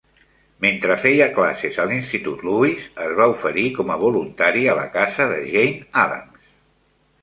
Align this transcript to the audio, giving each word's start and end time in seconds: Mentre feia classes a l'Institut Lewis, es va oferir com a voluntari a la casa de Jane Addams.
Mentre 0.65 0.95
feia 1.03 1.27
classes 1.35 1.77
a 1.83 1.85
l'Institut 1.91 2.43
Lewis, 2.49 2.89
es 3.05 3.15
va 3.21 3.29
oferir 3.37 3.69
com 3.79 3.95
a 3.95 4.01
voluntari 4.09 4.67
a 4.75 4.79
la 4.85 4.91
casa 5.01 5.33
de 5.37 5.41
Jane 5.55 5.83
Addams. 6.09 6.55